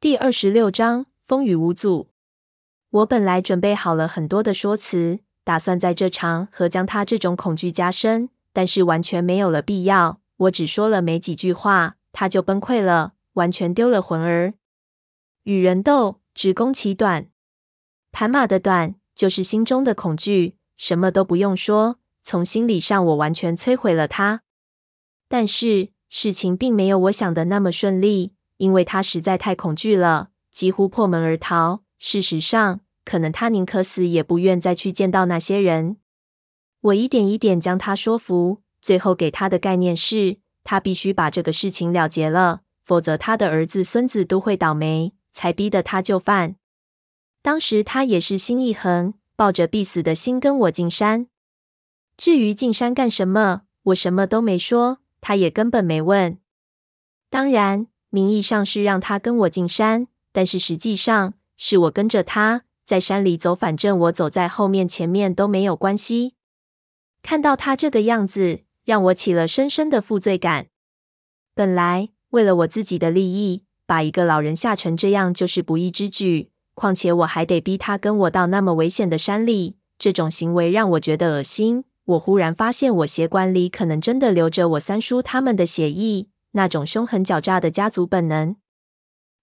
[0.00, 2.08] 第二十六章风雨无阻。
[2.88, 10.22] 我本来准备好了很多的说辞，打算在这场合将他这种恐惧加深，但是完全没有了必要。
[10.38, 14.54] 我只说了没几句话，他就崩溃了，完全丢了魂儿。
[15.42, 17.28] 与人斗，只攻其短。
[18.10, 24.40] 盘马的短就是心中的恐惧，什么都不用说，从心理上我完全摧毁了他。
[25.28, 31.82] 但是事情并没有我想的那么顺利，因为他实在太恐惧了，几乎破门而逃。
[31.98, 35.96] 事实上，可能他宁可死也不愿再去见到那些人。
[36.82, 46.56] 我一点一点将他说服，最后给他的概念是，他必须把这个事情了结了，否则他的儿子孙子都会倒霉，才逼得他就范。
[47.40, 51.28] 当时他也是心一横，抱着必死的心跟我进山。
[52.18, 56.38] 至于进山干什么，我什么都没说，他也根本没问。
[57.30, 61.34] 当然，名义上是让他跟我进山，但是实际上。
[61.62, 66.32] 是我跟着他在山里走，反正我走在后面，前面都没有关系。
[67.22, 70.68] 看到他这个样子，让我起了深深的负罪感。
[71.54, 76.48] 本来为了我自己的利益，把一个老人吓成这样就是不义之举。
[76.72, 81.84] 况且我还得逼他跟我到那么危险的山里，这种行为让我觉得恶心。
[82.06, 88.56] 我忽然发现，我血管里可能真的流着我三叔他们的血液，那种凶狠狡诈的家族本能。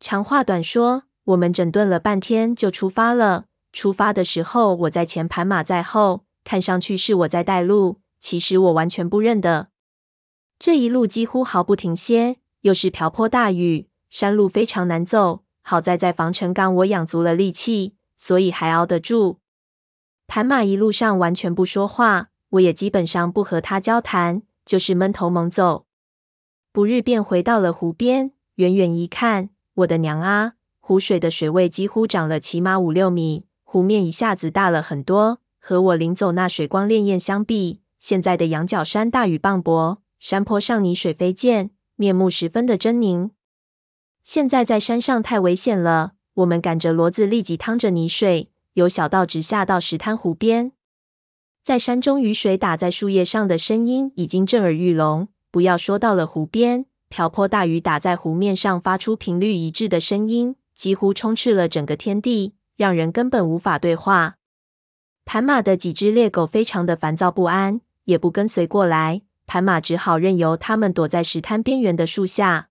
[0.00, 1.04] 长话短说。
[1.26, 3.44] 我们整顿了半天就出发了。
[3.72, 9.68] 出发的时候，我在前，盘马在后，看上去是我在带路，其实我完全不认得。
[10.58, 15.44] 这一路几乎毫不停歇，又是瓢泼大雨，山路非常难走。
[15.62, 19.38] 好在在防尘岗我养足了力气，所以还熬得住。
[20.26, 25.86] 盘马一路上完全不说话，我也基本上不和他交谈，就是闷头猛走。
[26.74, 30.54] 不日便回到了湖边，远远一看，我的娘啊！
[30.80, 35.40] 湖水的水位几乎涨了起码五六米，湖面一下子大了很多。
[35.58, 43.32] 和我临走那水光潋滟相比，现在的羊角山大雨磅礴，山坡上泥水飞溅，面目十分的狰狞。
[44.22, 50.72] 现在在山上太危险了，我们赶着骡子立即趟着泥水，由小道直下到石滩湖边。
[51.62, 60.56] 在山中，雨水打在树叶上的声音已经震耳欲聋，不要说到了湖边，瓢泼大雨打在湖面上发出频率一致的声音。
[60.74, 64.36] 几乎充斥了整个天地，让人根本无法对话。
[65.24, 69.22] 盘马的几只猎狗非常的烦躁不安，也不跟随过来。
[69.46, 72.70] 盘马只好任由他们躲在石滩边缘的树下。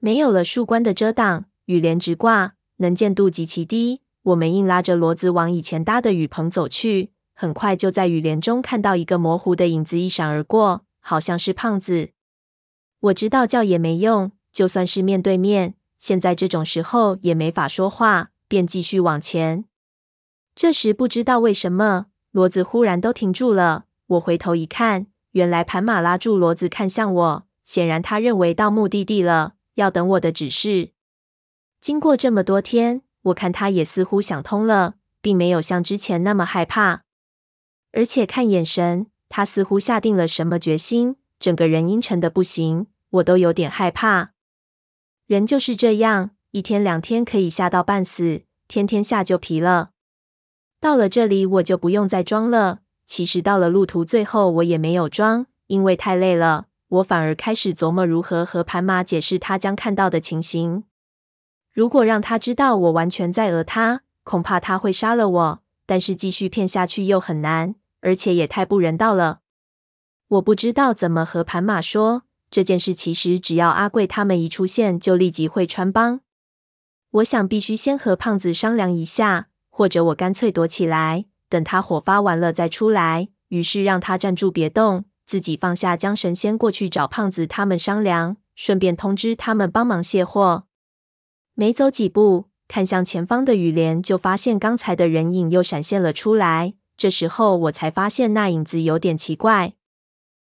[0.00, 4.02] 没有了树冠的遮挡，雨帘直挂，能见度极其低。
[4.24, 7.12] 我们硬拉着骡子往以前搭的雨棚走去。
[7.32, 12.10] 很快就在雨帘中看到一个模糊的影子一闪而过，好像是胖子。
[12.98, 15.74] 我知道叫也没用，就算是面对面。
[15.98, 19.66] 现在这种时候也没法说话，便继续往前。
[20.54, 23.84] 这时不知道为什么，骡子忽然都停住了。
[24.06, 30.92] 我回头一看，原来盘马拉住骡子看向我，显然他认为到目的地了，要等我的指示。
[31.80, 37.04] 经过这么多天，我看他也似乎想通了，并没有像之前那么害怕，
[37.92, 39.06] 而且看眼神，
[39.36, 44.30] 他似乎下定了什么决心，整个人阴沉的不行，我都有点害怕。
[45.26, 49.90] 人就是这样，一天两天可以吓到半死，天天吓就疲了。
[50.78, 52.82] 到了这里，我就不用再装了。
[53.06, 56.66] 其实到了路途最后，我也没有装，因为太累了。
[56.86, 60.84] 我反而开始琢磨如何和盘马解释他将看到的情形。
[61.72, 65.62] 如果让他知道我完全在讹他，恐怕他会杀了我。
[65.84, 69.40] 但是继续骗下去又很难，而且也太不人道了。
[70.28, 72.22] 我不知道怎么和盘马说。
[72.50, 76.20] 这件事其实只要阿贵他们一出现，就立即会穿帮。
[77.10, 83.28] 我想必须先和胖子商量一下，或者我干脆躲起来，等他火发完了再出来。
[83.48, 90.66] 于是让他站住别动，自己放下缰绳，先过去找胖子他们商量，顺便通知他们帮忙卸货。
[91.54, 96.74] 没走几步，看向前方的雨帘，就发现刚才的人影又闪现了出来。
[96.96, 99.74] 这时候我才发现那影子有点奇怪。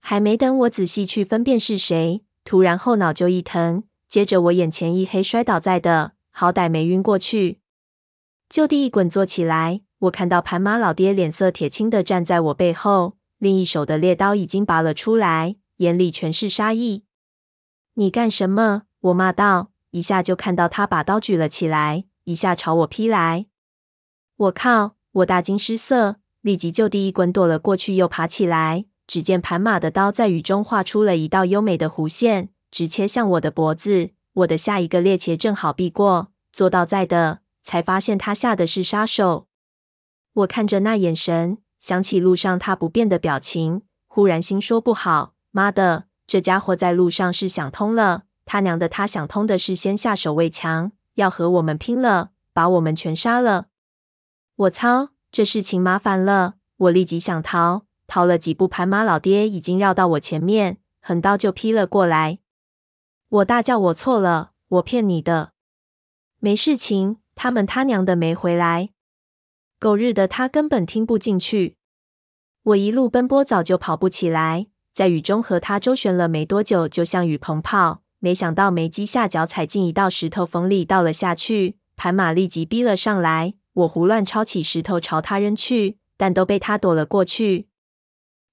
[0.00, 7.60] 还没等我仔细去分辨是谁，突然后脑就一疼，接着我眼前一黑，摔倒在地，好歹没晕过去，
[8.48, 9.82] 就地一滚坐起来。
[9.98, 17.04] 我看到盘马老爹脸色铁青的站在我背后，另一手的猎刀已经拔了出来，眼里全是杀意。
[17.94, 18.84] 你干什么？
[19.00, 23.46] 我骂道，一下就看到他把刀举了起来，一下朝我劈来。
[24.36, 24.96] 我靠！
[25.12, 28.86] 我大惊失色，立即就地一滚躲了过去，又爬起来。
[29.06, 34.10] 只见盘马的刀在雨中画出了一道优美的弧线，直切向我的脖子。
[34.34, 39.48] 我的下一个趔趄正好避过，做到在的，才发现他下的是杀手。
[40.32, 53.66] 我看着那眼神，想起路上他不变的表情，忽然心说不好，妈的，这家伙在路上是想通了，他娘的，他想通的是先下手为强，要和我们拼了，把我们全杀了。
[54.54, 56.54] 我操，这事情麻烦了！
[56.76, 62.40] 我立即想逃，逃了几步，盘马老爹已经绕到我前面，横刀就劈了过来。
[63.28, 65.52] 我大叫：“我错了，我骗你的，
[66.40, 67.18] 没事情。
[67.36, 68.90] 他们他娘的没回来，
[69.78, 71.76] 狗日的，他根本听不进去。”
[72.64, 78.02] 我一路奔波，早就跑不起来，在雨中和他周旋了没多久，就向雨棚跑。
[78.18, 81.78] 没想到没几下脚踩进一道石头缝里，倒了下去。
[81.96, 87.68] 盘马立即逼了上来，我胡乱抄起石头朝他扔去，但都被他躲了过去。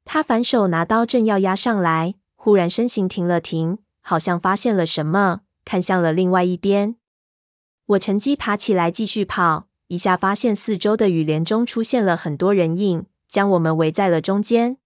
[0.06, 3.80] 他反手拿刀正要压上来，忽然身形停了停。
[4.02, 6.96] 好像发现了什么，看向了另外一边。
[7.88, 14.78] 我趁机爬起来继续跑，一下发现四周的雨帘中出现了很多人影，将我们围在了中间。